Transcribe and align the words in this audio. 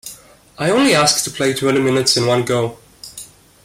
I 0.57 0.71
only 0.71 0.95
ask 0.95 1.23
to 1.25 1.29
play 1.29 1.53
twenty 1.53 1.79
minutes 1.79 2.17
in 2.17 2.25
one 2.25 2.43
go. 2.43 2.79